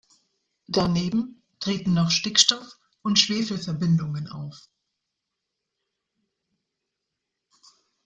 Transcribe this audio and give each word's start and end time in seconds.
Daneben 0.65 1.43
treten 1.59 1.93
noch 1.93 2.09
Stickstoff- 2.09 2.79
und 3.03 3.19
Schwefelverbindungen 3.19 4.27
auf. 4.29 4.67